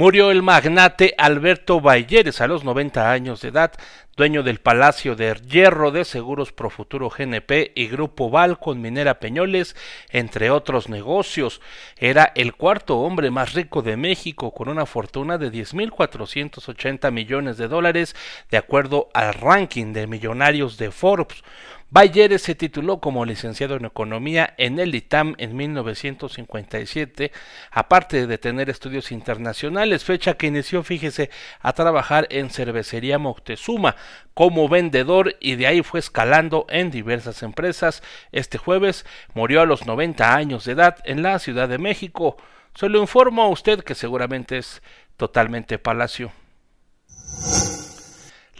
[0.00, 3.72] Murió el magnate Alberto Balleres a los 90 años de edad,
[4.20, 9.74] dueño del Palacio de Hierro de Seguros Profuturo GNP y Grupo Val con Minera Peñoles,
[10.10, 11.62] entre otros negocios.
[11.96, 17.68] Era el cuarto hombre más rico de México con una fortuna de 10.480 millones de
[17.68, 18.14] dólares,
[18.50, 21.42] de acuerdo al ranking de millonarios de Forbes.
[21.92, 27.32] Bayeres se tituló como licenciado en Economía en el ITAM en 1957,
[27.72, 33.96] aparte de tener estudios internacionales, fecha que inició, fíjese, a trabajar en Cervecería Moctezuma
[34.34, 38.02] como vendedor y de ahí fue escalando en diversas empresas.
[38.32, 42.36] Este jueves murió a los 90 años de edad en la Ciudad de México.
[42.74, 44.82] Se lo informo a usted que seguramente es
[45.16, 46.32] totalmente palacio.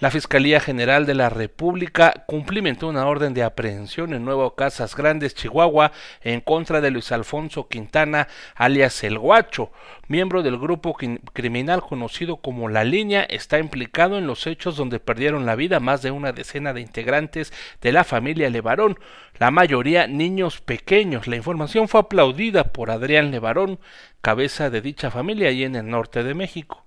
[0.01, 5.35] La Fiscalía General de la República cumplimentó una orden de aprehensión en Nuevo Casas Grandes,
[5.35, 9.73] Chihuahua, en contra de Luis Alfonso Quintana, alias El Guacho,
[10.09, 10.97] miembro del grupo
[11.35, 16.01] criminal conocido como La Línea, está implicado en los hechos donde perdieron la vida más
[16.01, 18.99] de una decena de integrantes de la familia Levarón,
[19.39, 21.27] la mayoría niños pequeños.
[21.27, 23.79] La información fue aplaudida por Adrián Levarón,
[24.23, 26.87] cabeza de dicha familia y en el norte de México.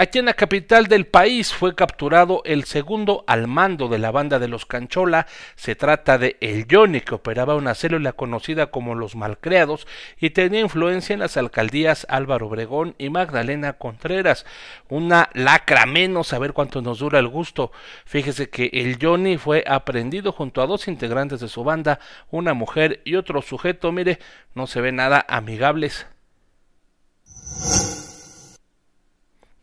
[0.00, 4.38] Aquí en la capital del país fue capturado el segundo al mando de la banda
[4.38, 5.26] de los Canchola.
[5.56, 9.88] Se trata de El Johnny, que operaba una célula conocida como Los Malcreados
[10.20, 14.46] y tenía influencia en las alcaldías Álvaro Obregón y Magdalena Contreras.
[14.88, 17.72] Una lacra menos, a ver cuánto nos dura el gusto.
[18.04, 21.98] Fíjese que El Johnny fue aprendido junto a dos integrantes de su banda,
[22.30, 23.90] una mujer y otro sujeto.
[23.90, 24.20] Mire,
[24.54, 26.06] no se ve nada amigables.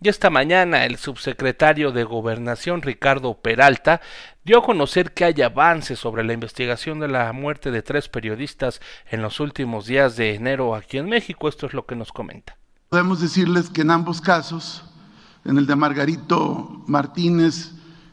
[0.06, 4.02] Y esta mañana el subsecretario de Gobernación Ricardo Peralta
[4.44, 8.82] dio a conocer que hay avances sobre la investigación de la muerte de tres periodistas
[9.10, 11.50] en los últimos días de enero aquí en México.
[11.50, 12.56] Esto es lo que nos comenta.
[12.90, 14.84] Podemos decirles que en ambos casos,
[15.44, 17.72] en el de Margarito Martínez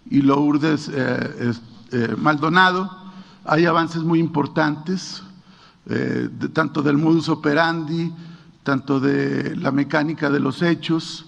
[0.08, 1.52] y Lourdes eh,
[1.92, 2.90] eh, Maldonado,
[3.44, 5.22] hay avances muy importantes,
[5.90, 8.10] eh, tanto del modus operandi,
[8.62, 11.26] tanto de la mecánica de los hechos,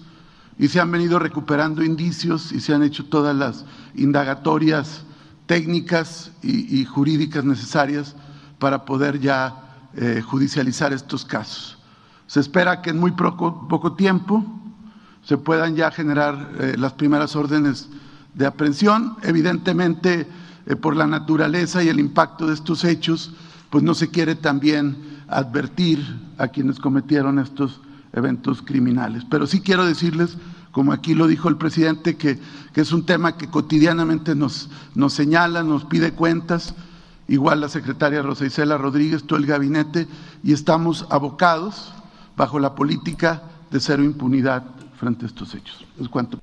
[0.57, 5.03] y se han venido recuperando indicios y se han hecho todas las indagatorias
[5.45, 8.15] técnicas y, jurídicas necesarias
[8.57, 11.77] para poder ya eh, judicializar estos casos.
[12.27, 14.43] Se espera que en muy poco, poco tiempo
[15.23, 17.89] se puedan ya generar eh, las primeras órdenes
[18.33, 19.17] de aprehensión.
[19.23, 20.27] Evidentemente,
[20.65, 23.33] eh, por la naturaleza y el impacto de estos hechos,
[23.69, 25.99] pues no se quiere también advertir
[26.37, 27.81] a quienes cometieron estos
[28.15, 29.23] eventos criminales.
[29.29, 30.37] Pero sí quiero decirles,
[30.71, 32.39] como aquí lo dijo el presidente, que,
[32.73, 36.73] es un tema que cotidianamente nos, nos señala, nos pide cuentas,
[37.27, 40.07] igual la secretaria Rosa Isela Rodríguez, todo el gabinete,
[40.43, 41.93] y estamos abocados
[42.35, 44.63] bajo la política de cero impunidad
[44.97, 45.85] frente a estos hechos.
[45.99, 46.39] Es cuanto.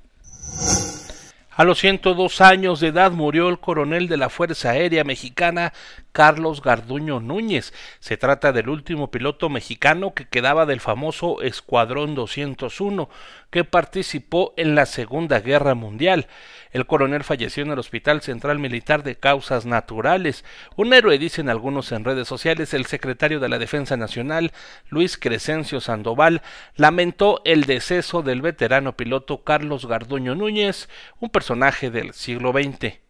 [1.55, 5.75] A los 102 años de edad murió el coronel de la Fuerza Aérea Mexicana
[6.13, 7.73] Carlos Garduño Núñez.
[7.99, 13.09] Se trata del último piloto mexicano que quedaba del famoso Escuadrón 201,
[13.51, 16.29] que participó en la Segunda Guerra Mundial.
[16.71, 20.45] El coronel falleció en el Hospital Central Militar de causas naturales.
[20.77, 24.53] Un héroe, dicen algunos en redes sociales, el secretario de la Defensa Nacional,
[24.89, 26.43] Luis Crescencio Sandoval,
[26.77, 30.89] lamentó el deceso del veterano piloto Carlos Garduño Núñez,
[31.21, 33.01] un personaje del siglo XX.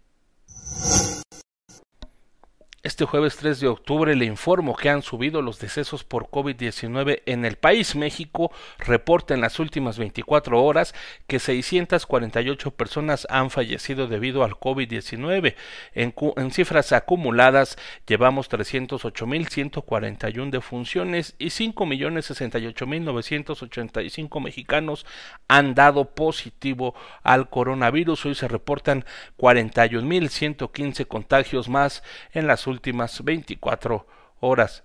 [2.84, 7.44] Este jueves 3 de octubre le informo que han subido los decesos por COVID-19 en
[7.44, 7.94] el país.
[7.94, 8.50] México
[8.80, 10.92] reporta en las últimas 24 horas
[11.28, 15.54] que 648 personas han fallecido debido al COVID-19.
[15.94, 16.12] En,
[16.50, 25.06] cifras acumuladas llevamos 308.141 defunciones y 5.068.985 mexicanos
[25.46, 28.26] han dado positivo al coronavirus.
[28.26, 29.04] Hoy se reportan
[29.38, 32.02] 41.115 contagios más
[32.32, 34.06] en las últimas 24
[34.40, 34.84] horas.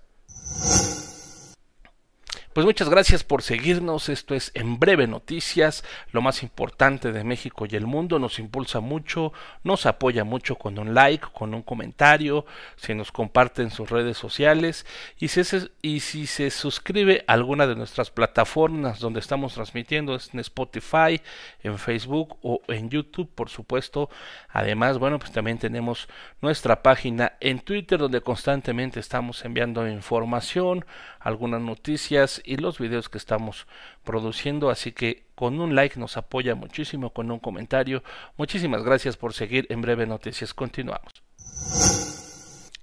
[2.58, 4.08] Pues muchas gracias por seguirnos.
[4.08, 8.18] Esto es En Breve Noticias, lo más importante de México y el mundo.
[8.18, 9.32] Nos impulsa mucho,
[9.62, 14.18] nos apoya mucho con un like, con un comentario, si nos comparte en sus redes
[14.18, 14.86] sociales
[15.20, 20.16] y si, se, y si se suscribe a alguna de nuestras plataformas donde estamos transmitiendo,
[20.16, 21.20] es en Spotify,
[21.62, 24.10] en Facebook o en YouTube, por supuesto.
[24.48, 26.08] Además, bueno, pues también tenemos
[26.40, 30.84] nuestra página en Twitter donde constantemente estamos enviando información,
[31.20, 33.66] algunas noticias y los videos que estamos
[34.04, 34.70] produciendo.
[34.70, 38.02] Así que con un like nos apoya muchísimo, con un comentario.
[38.36, 40.54] Muchísimas gracias por seguir en breve noticias.
[40.54, 41.22] Continuamos.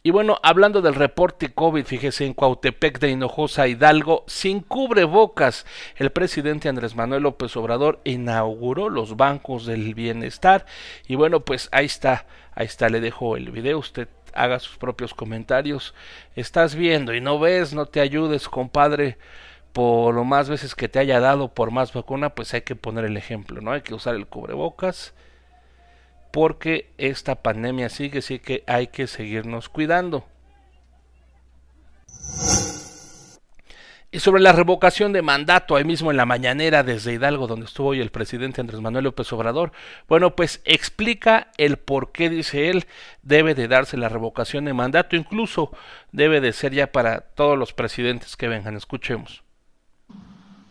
[0.06, 5.66] Y bueno, hablando del reporte COVID, fíjese en Cuautepec de Hinojosa, Hidalgo, sin cubrebocas,
[5.96, 10.68] el presidente Andrés Manuel López Obrador inauguró los bancos del bienestar.
[11.08, 15.16] Y bueno, pues ahí está, ahí está, le dejo el video, usted haga sus propios
[15.16, 15.96] comentarios.
[16.36, 19.18] Estás viendo y no ves, no te ayudes, compadre.
[19.76, 23.04] Por lo más veces que te haya dado por más vacuna, pues hay que poner
[23.04, 23.74] el ejemplo, ¿no?
[23.74, 25.14] Hay que usar el cubrebocas
[26.32, 30.24] porque esta pandemia sigue, así que hay que seguirnos cuidando.
[34.12, 37.90] Y sobre la revocación de mandato, ahí mismo en la mañanera desde Hidalgo, donde estuvo
[37.90, 39.74] hoy el presidente Andrés Manuel López Obrador,
[40.08, 42.86] bueno, pues explica el por qué, dice él,
[43.24, 45.74] debe de darse la revocación de mandato, incluso
[46.14, 48.78] debe de ser ya para todos los presidentes que vengan.
[48.78, 49.45] Escuchemos.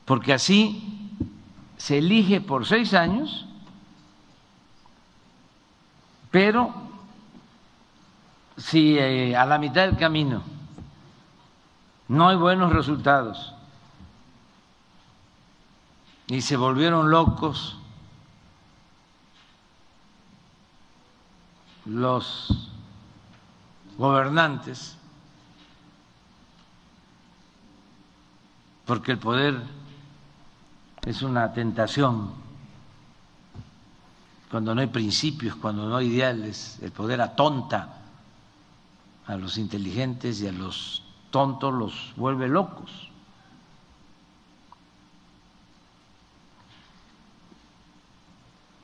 [0.04, 1.10] Porque así
[1.76, 3.46] se elige por seis años
[6.34, 6.74] pero
[8.56, 10.42] si eh, a la mitad del camino
[12.08, 13.54] no hay buenos resultados
[16.26, 17.76] y se volvieron locos
[21.84, 22.68] los
[23.96, 24.98] gobernantes,
[28.86, 29.62] porque el poder
[31.06, 32.30] es una tentación
[34.50, 37.98] cuando no hay principios, cuando no hay ideales, el poder atonta
[39.26, 42.90] a los inteligentes y a los tontos los vuelve locos.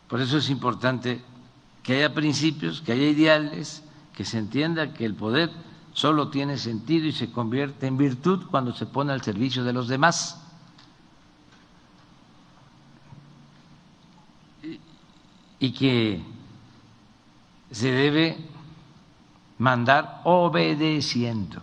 [0.09, 1.23] Por eso es importante
[1.85, 5.51] que haya principios, que haya ideales, que se entienda que el poder
[5.93, 9.87] solo tiene sentido y se convierte en virtud cuando se pone al servicio de los
[9.87, 10.50] demás.
[15.61, 16.23] Y que
[17.71, 18.39] se debe
[19.59, 21.63] mandar obedeciendo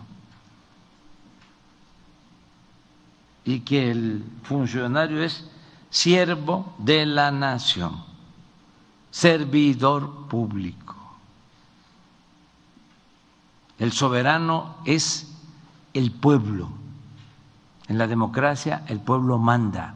[3.44, 5.44] y que el funcionario es
[5.90, 8.04] siervo de la nación,
[9.10, 10.94] servidor público.
[13.78, 15.32] El soberano es
[15.94, 16.68] el pueblo.
[17.86, 19.94] En la democracia el pueblo manda.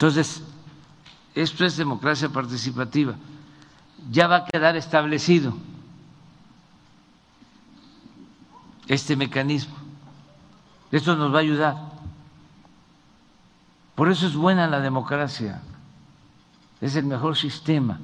[0.00, 0.42] Entonces,
[1.34, 3.16] esto es democracia participativa.
[4.10, 5.52] Ya va a quedar establecido
[8.88, 9.74] este mecanismo.
[10.90, 11.76] Esto nos va a ayudar.
[13.94, 15.60] Por eso es buena la democracia.
[16.80, 18.00] Es el mejor sistema.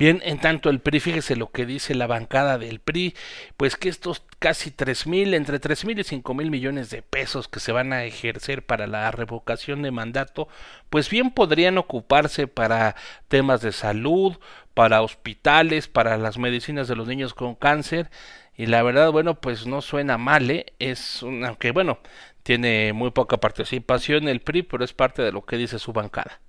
[0.00, 3.14] Bien, en tanto el PRI, fíjese lo que dice la bancada del PRI,
[3.58, 7.48] pues que estos casi tres mil, entre tres mil y cinco mil millones de pesos
[7.48, 10.48] que se van a ejercer para la revocación de mandato,
[10.88, 12.96] pues bien podrían ocuparse para
[13.28, 14.38] temas de salud,
[14.72, 18.08] para hospitales, para las medicinas de los niños con cáncer,
[18.56, 20.72] y la verdad, bueno, pues no suena mal, ¿eh?
[20.78, 21.98] es un, aunque bueno,
[22.42, 26.40] tiene muy poca participación el PRI, pero es parte de lo que dice su bancada.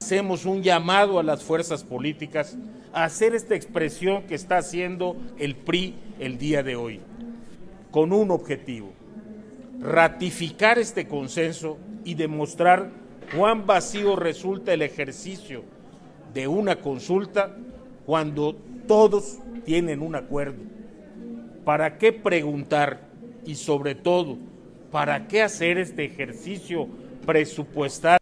[0.00, 2.56] Hacemos un llamado a las fuerzas políticas
[2.92, 7.00] a hacer esta expresión que está haciendo el PRI el día de hoy,
[7.90, 8.92] con un objetivo,
[9.80, 12.90] ratificar este consenso y demostrar
[13.36, 15.64] cuán vacío resulta el ejercicio
[16.32, 17.56] de una consulta
[18.04, 18.54] cuando
[18.86, 20.62] todos tienen un acuerdo.
[21.64, 23.00] ¿Para qué preguntar?
[23.44, 24.36] Y sobre todo,
[24.92, 26.86] ¿para qué hacer este ejercicio
[27.24, 28.18] presupuestal?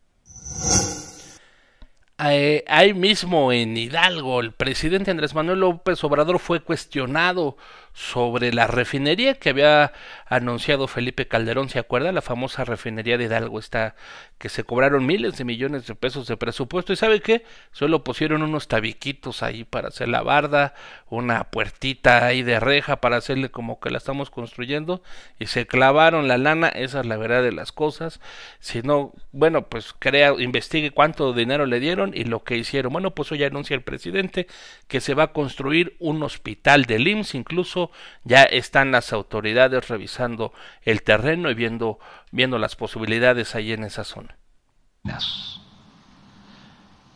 [2.26, 7.56] Eh, ahí mismo en Hidalgo, el presidente Andrés Manuel López Obrador fue cuestionado
[7.94, 9.92] sobre la refinería que había
[10.26, 12.10] anunciado Felipe Calderón, ¿se acuerda?
[12.10, 13.94] La famosa refinería de Hidalgo, está
[14.38, 17.44] que se cobraron miles de millones de pesos de presupuesto y ¿sabe qué?
[17.70, 20.74] Solo pusieron unos tabiquitos ahí para hacer la barda,
[21.08, 25.00] una puertita ahí de reja para hacerle como que la estamos construyendo
[25.38, 28.20] y se clavaron la lana, esa es la verdad de las cosas.
[28.58, 32.92] Si no, bueno, pues crea, investigue cuánto dinero le dieron y lo que hicieron.
[32.92, 34.48] Bueno, pues hoy anuncia el presidente
[34.88, 37.83] que se va a construir un hospital de IMSS, incluso
[38.24, 41.98] ya están las autoridades revisando el terreno y viendo,
[42.30, 44.36] viendo las posibilidades ahí en esa zona.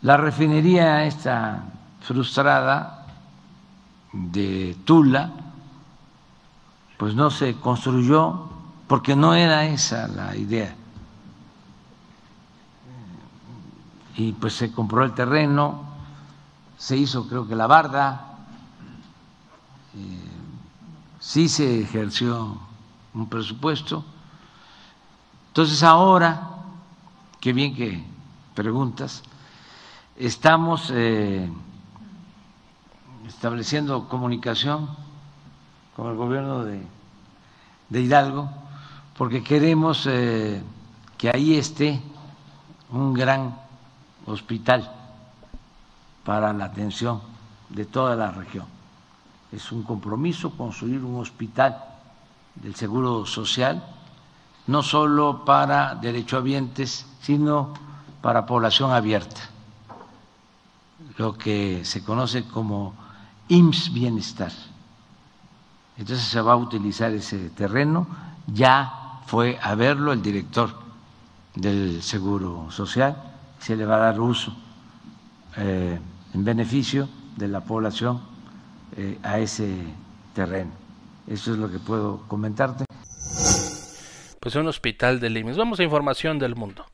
[0.02, 1.64] La refinería esta
[2.00, 3.06] frustrada
[4.12, 5.30] de Tula,
[6.96, 8.50] pues no se construyó
[8.86, 10.74] porque no era esa la idea.
[14.16, 15.84] Y pues se compró el terreno,
[16.76, 18.36] se hizo creo que la barda,
[19.94, 20.37] eh,
[21.18, 22.58] sí se ejerció
[23.14, 24.04] un presupuesto.
[25.48, 26.48] Entonces ahora,
[27.40, 28.02] qué bien que
[28.54, 29.22] preguntas,
[30.16, 31.48] estamos eh,
[33.26, 34.88] estableciendo comunicación
[35.96, 36.80] con el gobierno de,
[37.90, 38.48] Hidalgo,
[39.16, 40.62] porque queremos eh,
[41.16, 42.00] que ahí esté
[42.90, 43.56] un gran
[44.26, 44.92] hospital
[46.24, 47.20] para la atención
[47.70, 48.77] de toda la región.
[49.50, 51.76] Es un compromiso construir un hospital
[52.54, 53.82] del Seguro Social,
[54.66, 57.72] no solo para derechohabientes, sino
[58.20, 59.40] para población abierta,
[61.16, 62.94] lo que se conoce como
[63.48, 64.52] IMSS Bienestar.
[65.96, 68.06] Entonces se va a utilizar ese terreno,
[68.46, 70.70] ya fue a verlo el director
[71.54, 73.16] del Seguro Social,
[73.58, 74.54] se le va a dar uso
[75.56, 75.98] eh,
[76.34, 78.20] en beneficio de la población
[78.96, 79.68] eh, a ese
[80.34, 80.70] terreno.
[81.26, 82.84] Eso es lo que puedo comentarte.
[84.40, 85.56] Pues un hospital de Limes.
[85.56, 86.86] Vamos a información del mundo.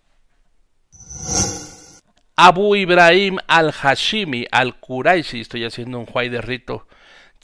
[2.37, 6.89] Abu Ibrahim al-Hashimi al-Quraishi, estoy haciendo un juay de rito,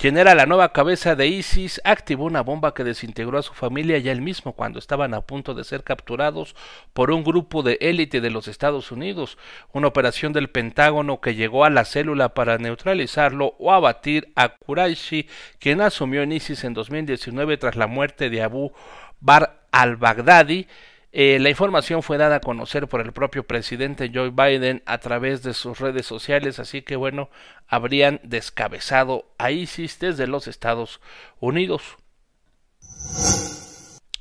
[0.00, 3.98] quien era la nueva cabeza de ISIS, activó una bomba que desintegró a su familia
[3.98, 6.56] y a él mismo cuando estaban a punto de ser capturados
[6.94, 9.36] por un grupo de élite de los Estados Unidos,
[9.74, 15.28] una operación del Pentágono que llegó a la célula para neutralizarlo o abatir a Quraishi,
[15.58, 18.72] quien asumió en ISIS en 2019 tras la muerte de Abu
[19.20, 20.66] Bar al-Baghdadi,
[21.12, 25.42] eh, la información fue dada a conocer por el propio presidente Joe Biden a través
[25.42, 27.30] de sus redes sociales, así que bueno,
[27.66, 31.00] habrían descabezado a ISIS desde los Estados
[31.40, 31.96] Unidos.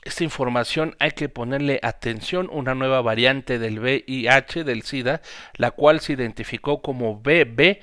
[0.03, 5.21] Esta información hay que ponerle atención, una nueva variante del VIH del SIDA,
[5.55, 7.79] la cual se identificó como BB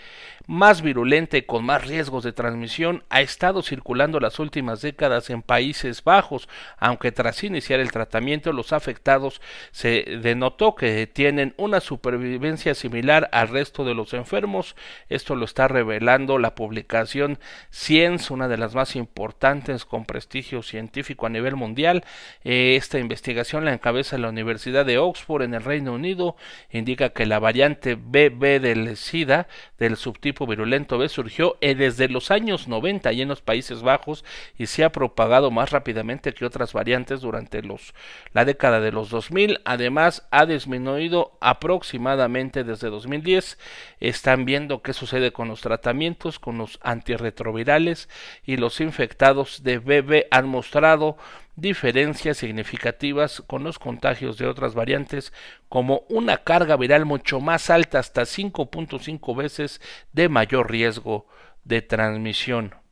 [0.46, 5.42] más virulenta y con más riesgos de transmisión ha estado circulando las últimas décadas en
[5.42, 6.48] Países Bajos,
[6.78, 9.40] aunque tras iniciar el tratamiento los afectados
[9.72, 14.76] se denotó que tienen una supervivencia similar al resto de los enfermos.
[15.08, 17.38] Esto lo está revelando la publicación
[17.70, 22.04] Science, una de las más importantes con prestigio científico a nivel mundial.
[22.44, 26.36] Eh, esta investigación la encabeza la Universidad de Oxford en el Reino Unido.
[26.70, 29.48] Indica que la variante BB del SIDA
[29.78, 34.24] del subtipo virulento B surgió eh, desde los años 90 y en los Países Bajos
[34.58, 37.94] y se ha propagado más rápidamente que otras variantes durante los,
[38.32, 39.60] la década de los 2000.
[39.64, 43.58] Además, ha disminuido aproximadamente desde 2010.
[44.00, 48.08] Están viendo qué sucede con los tratamientos, con los antirretrovirales
[48.44, 51.16] y los infectados de BB han mostrado
[51.56, 55.32] diferencias significativas con los contagios de otras variantes
[55.68, 59.80] como una carga viral mucho más alta hasta 5.5 veces
[60.12, 61.26] de mayor riesgo
[61.64, 62.85] de transmisión.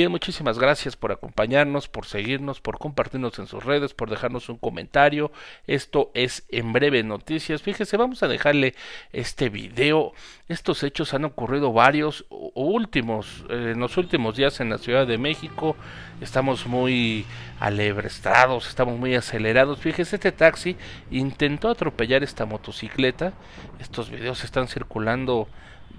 [0.00, 4.56] Bien, muchísimas gracias por acompañarnos, por seguirnos, por compartirnos en sus redes, por dejarnos un
[4.56, 5.30] comentario.
[5.66, 7.60] Esto es en breve noticias.
[7.60, 8.74] Fíjese, vamos a dejarle
[9.12, 10.14] este video.
[10.48, 15.18] Estos hechos han ocurrido varios últimos, eh, en los últimos días en la Ciudad de
[15.18, 15.76] México.
[16.22, 17.26] Estamos muy
[17.58, 19.80] alebrestados, estamos muy acelerados.
[19.80, 20.78] Fíjese, este taxi
[21.10, 23.34] intentó atropellar esta motocicleta.
[23.80, 25.46] Estos videos están circulando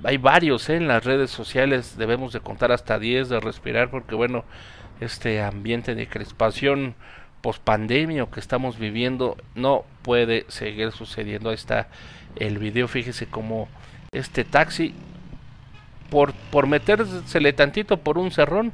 [0.04, 0.78] hay varios ¿eh?
[0.78, 4.44] en las redes sociales, debemos de contar hasta 10 de respirar porque bueno,
[5.00, 6.96] este ambiente de crispación
[7.42, 11.50] pospandemia que estamos viviendo no puede seguir sucediendo.
[11.50, 11.88] Ahí está
[12.36, 13.68] el video, fíjese como
[14.12, 14.94] este taxi
[16.10, 18.74] por, por metérsele tantito por un cerrón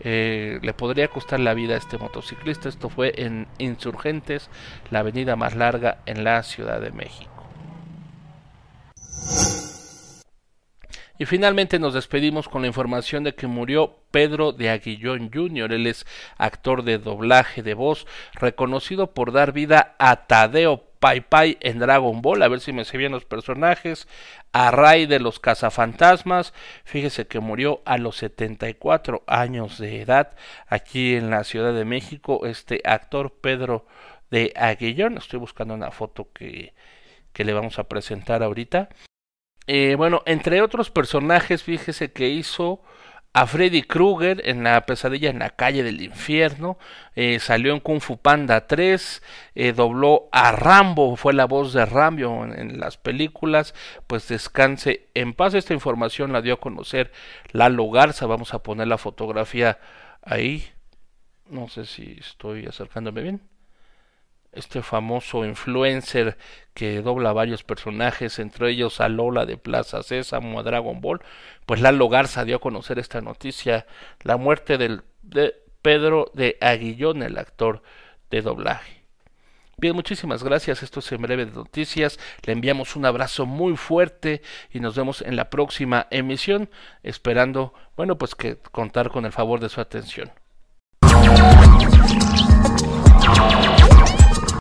[0.00, 2.68] eh, le podría costar la vida a este motociclista.
[2.68, 4.48] Esto fue en Insurgentes,
[4.90, 7.37] la avenida más larga en la Ciudad de México.
[11.18, 15.72] Y finalmente nos despedimos con la información de que murió Pedro de Aguillón Jr.
[15.72, 16.06] Él es
[16.36, 22.22] actor de doblaje de voz, reconocido por dar vida a Tadeo Pai Pai en Dragon
[22.22, 24.08] Ball, a ver si me sé bien los personajes,
[24.52, 26.52] a Ray de los cazafantasmas,
[26.84, 32.46] fíjese que murió a los 74 años de edad aquí en la Ciudad de México,
[32.46, 33.86] este actor Pedro
[34.30, 36.74] de Aguillón, estoy buscando una foto que,
[37.32, 38.88] que le vamos a presentar ahorita,
[39.68, 42.82] eh, bueno, entre otros personajes, fíjese que hizo
[43.34, 46.78] a Freddy Krueger en la pesadilla en la calle del infierno,
[47.14, 49.22] eh, salió en Kung Fu Panda 3,
[49.54, 53.74] eh, dobló a Rambo, fue la voz de Rambo en, las películas,
[54.06, 55.52] pues descanse en paz.
[55.52, 57.12] Esta información la dio a conocer
[57.52, 59.78] Lalo Garza, vamos a poner la fotografía
[60.22, 60.66] ahí,
[61.50, 63.57] no sé si estoy acercándome bien
[64.58, 66.36] este famoso influencer
[66.74, 71.20] que dobla varios personajes, entre ellos a Lola de Plaza Sésamo, a Dragon Ball,
[71.66, 73.86] pues Lalo Garza dio a conocer esta noticia,
[74.22, 77.82] la muerte del, de Pedro de Aguillón, el actor
[78.30, 78.98] de doblaje.
[79.80, 80.82] Bien, muchísimas gracias.
[80.82, 82.18] Esto es en breve de noticias.
[82.42, 86.68] Le enviamos un abrazo muy fuerte y nos vemos en la próxima emisión,
[87.04, 90.32] esperando, bueno, pues que contar con el favor de su atención.